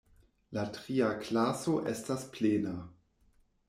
[0.57, 2.79] La tria klaso estas plena.